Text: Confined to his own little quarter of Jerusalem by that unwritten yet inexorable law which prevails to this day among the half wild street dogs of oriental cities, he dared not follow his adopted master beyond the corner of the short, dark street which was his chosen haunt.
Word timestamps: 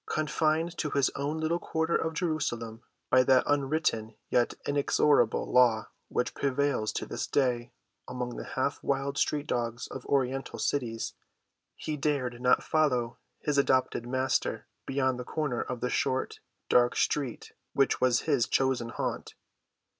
Confined 0.07 0.75
to 0.79 0.89
his 0.89 1.11
own 1.15 1.39
little 1.39 1.59
quarter 1.59 1.95
of 1.95 2.15
Jerusalem 2.15 2.81
by 3.11 3.21
that 3.21 3.43
unwritten 3.45 4.15
yet 4.29 4.55
inexorable 4.65 5.51
law 5.53 5.89
which 6.07 6.33
prevails 6.33 6.91
to 6.93 7.05
this 7.05 7.27
day 7.27 7.71
among 8.09 8.35
the 8.35 8.43
half 8.57 8.81
wild 8.83 9.19
street 9.19 9.45
dogs 9.45 9.85
of 9.85 10.03
oriental 10.07 10.57
cities, 10.57 11.13
he 11.75 11.97
dared 11.97 12.41
not 12.41 12.63
follow 12.63 13.19
his 13.41 13.59
adopted 13.59 14.07
master 14.07 14.65
beyond 14.87 15.19
the 15.19 15.23
corner 15.23 15.61
of 15.61 15.81
the 15.81 15.89
short, 15.91 16.39
dark 16.67 16.95
street 16.95 17.51
which 17.73 18.01
was 18.01 18.21
his 18.21 18.47
chosen 18.47 18.89
haunt. 18.89 19.35